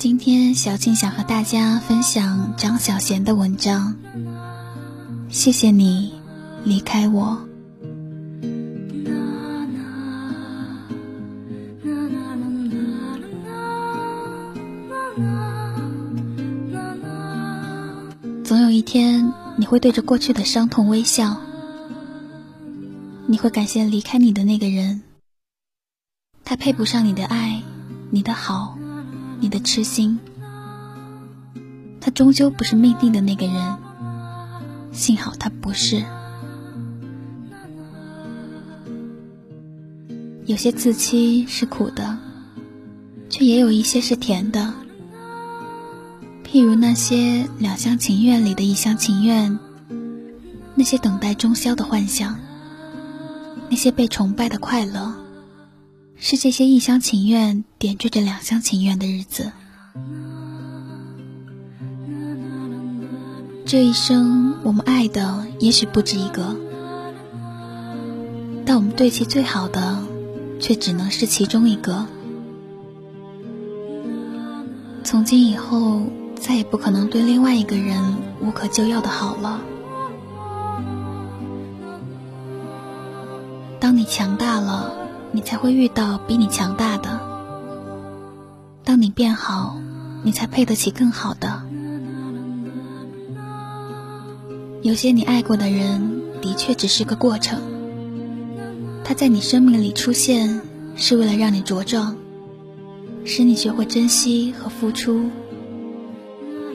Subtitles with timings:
[0.00, 3.96] 今天小静想和大家分享张小娴的文章。
[5.28, 6.14] 谢谢你
[6.64, 7.38] 离开我。
[18.42, 21.36] 总有一天，你会对着过去的伤痛微笑，
[23.26, 25.02] 你会感谢离开你的那个人，
[26.42, 27.62] 他配不上你的爱，
[28.08, 28.79] 你的好。
[29.40, 30.18] 你的痴心，
[32.00, 33.76] 他终究不是命定的那个人。
[34.92, 36.04] 幸好他不是。
[40.46, 42.18] 有些自欺是苦的，
[43.28, 44.74] 却也有一些是甜的。
[46.44, 49.58] 譬如那些两厢情愿里的一厢情愿，
[50.74, 52.36] 那些等待终宵的幻想，
[53.70, 55.14] 那些被崇拜的快乐。
[56.22, 59.52] 是这些一厢情愿点缀着两厢情愿的日子。
[63.64, 66.54] 这一生，我们爱的也许不止一个，
[68.66, 70.02] 但我们对其最好的，
[70.60, 72.06] 却只能是其中一个。
[75.02, 76.02] 从今以后，
[76.38, 79.62] 再也不可能对另外一个人无可救药的好了。
[83.80, 85.09] 当你强大了。
[85.32, 87.20] 你才会遇到比你强大的。
[88.84, 89.76] 当你变好，
[90.24, 91.62] 你才配得起更好的。
[94.82, 97.60] 有些你爱过的人，的确只是个过程。
[99.04, 100.62] 他在你生命里出现，
[100.96, 102.16] 是为了让你茁壮，
[103.24, 105.30] 使你学会珍惜和付出，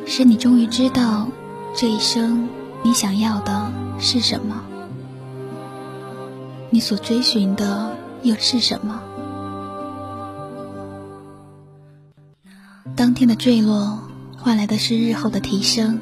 [0.05, 1.27] 使你终于知道
[1.75, 2.47] 这一生
[2.83, 4.63] 你想要的是什么，
[6.69, 7.94] 你所追寻的。
[8.25, 9.01] 又是什么？
[12.95, 13.99] 当天的坠落
[14.35, 15.99] 换来的是日后的提升，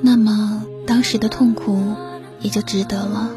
[0.00, 1.94] 那么当时的痛苦
[2.40, 3.30] 也就值得了。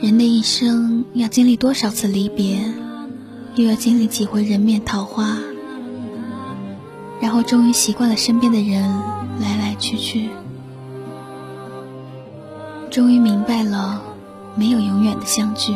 [0.00, 2.74] 人的一生要经历多少次离别，
[3.54, 5.38] 又要经历几回人面桃花，
[7.20, 8.82] 然后终于习惯了身边的人
[9.40, 10.30] 来来去去。
[12.98, 14.02] 终于明白了，
[14.56, 15.72] 没有永远的相聚。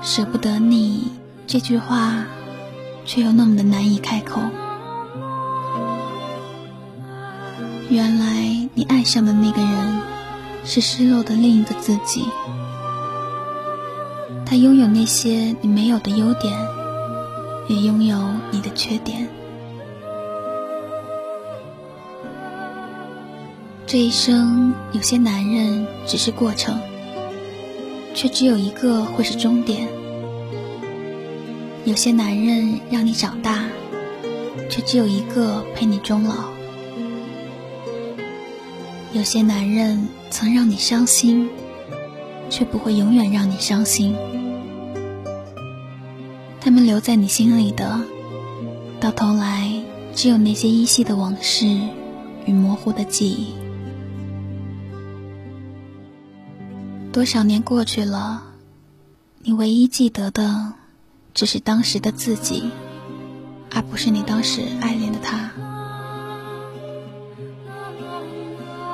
[0.00, 1.12] 舍不得你
[1.46, 2.24] 这句话，
[3.04, 4.40] 却又那么的难以开口。
[7.90, 10.00] 原来你爱上的那个人，
[10.64, 12.24] 是失落的另一个自己。
[14.46, 16.58] 他拥有那些你没有的优点，
[17.68, 18.16] 也拥有
[18.50, 19.28] 你的缺点。
[23.86, 26.76] 这一生，有些男人只是过程，
[28.14, 29.86] 却只有一个会是终点；
[31.84, 33.64] 有些男人让你长大，
[34.68, 36.34] 却只有一个陪你终老；
[39.12, 41.48] 有些男人曾让你伤心，
[42.50, 44.16] 却不会永远让你伤心。
[46.60, 48.00] 他们留在你心里的，
[48.98, 49.70] 到头来
[50.12, 51.68] 只有那些依稀的往事
[52.46, 53.54] 与模糊的记忆。
[57.16, 58.42] 多少年过去了，
[59.38, 60.74] 你唯一记得的，
[61.32, 62.64] 只是当时的自己，
[63.74, 65.50] 而不是你当时爱恋的他。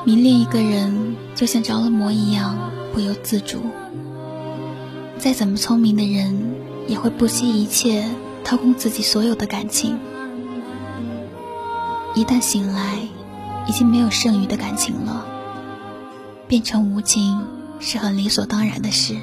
[0.05, 3.59] 迷恋一个人，就像着了魔一样，不由自主。
[5.19, 6.55] 再怎么聪明的人，
[6.87, 8.09] 也会不惜一切
[8.45, 9.99] 掏空自己所有的感情。
[12.15, 13.01] 一旦醒来，
[13.67, 15.27] 已经没有剩余的感情了，
[16.47, 17.45] 变成无情。
[17.83, 19.17] 是很理所当然的事。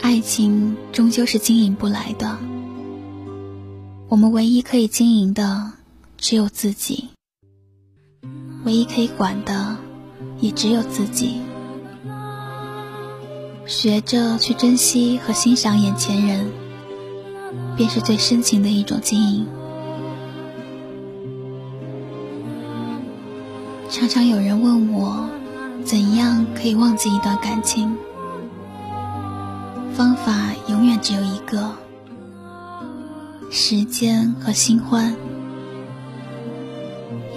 [0.00, 2.38] 爱情终究是经营不来的，
[4.08, 5.72] 我们唯一可以经营的
[6.16, 7.10] 只有自己，
[8.64, 9.76] 唯一可以管的
[10.40, 11.40] 也只有自己。
[13.66, 16.50] 学着去珍惜和欣赏眼前人，
[17.76, 19.46] 便是最深情的一种经营。
[23.90, 25.28] 常常有人问我，
[25.82, 27.96] 怎样可以忘记一段感情？
[29.94, 31.74] 方法永远只有一个：
[33.50, 35.16] 时间和新欢。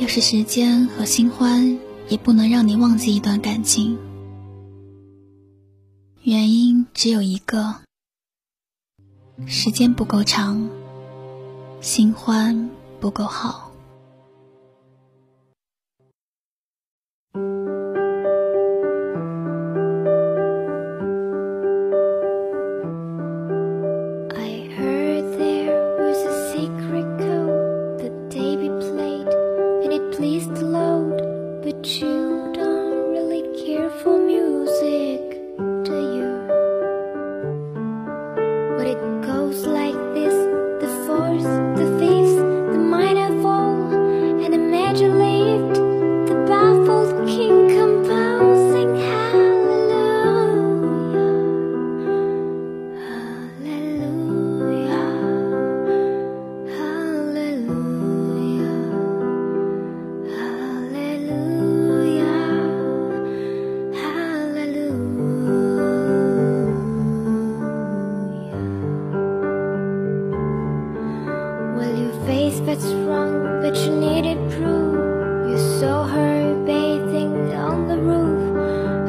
[0.02, 3.98] 要是时间和新欢也不能让你忘记一段感情，
[6.24, 7.76] 原因只有一个：
[9.48, 10.70] 时间不够长，
[11.80, 12.70] 新欢
[13.00, 13.71] 不够好。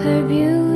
[0.03, 0.72] Her beauty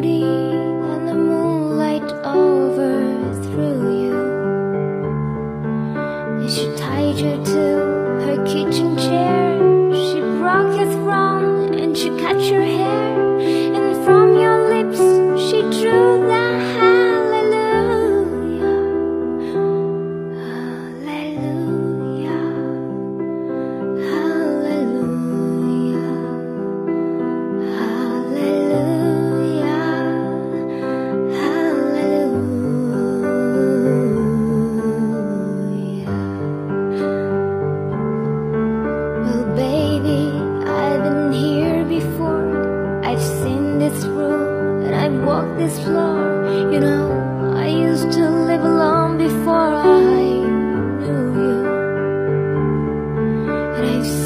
[53.77, 54.26] But I.